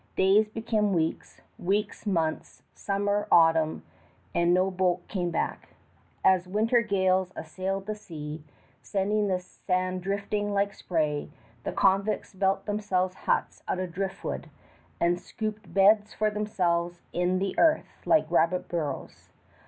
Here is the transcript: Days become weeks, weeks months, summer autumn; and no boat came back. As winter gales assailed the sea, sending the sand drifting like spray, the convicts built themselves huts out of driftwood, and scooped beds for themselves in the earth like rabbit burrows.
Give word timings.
Days 0.15 0.49
become 0.49 0.93
weeks, 0.93 1.41
weeks 1.59 2.07
months, 2.07 2.63
summer 2.73 3.27
autumn; 3.31 3.83
and 4.33 4.51
no 4.51 4.71
boat 4.71 5.07
came 5.07 5.29
back. 5.29 5.75
As 6.25 6.47
winter 6.47 6.81
gales 6.81 7.31
assailed 7.35 7.85
the 7.85 7.93
sea, 7.93 8.43
sending 8.81 9.27
the 9.27 9.37
sand 9.39 10.01
drifting 10.01 10.55
like 10.55 10.73
spray, 10.73 11.29
the 11.65 11.71
convicts 11.71 12.33
built 12.33 12.65
themselves 12.65 13.13
huts 13.13 13.61
out 13.67 13.77
of 13.77 13.91
driftwood, 13.91 14.49
and 14.99 15.19
scooped 15.19 15.71
beds 15.71 16.15
for 16.15 16.31
themselves 16.31 17.03
in 17.13 17.37
the 17.37 17.53
earth 17.59 17.99
like 18.03 18.25
rabbit 18.31 18.67
burrows. 18.67 19.29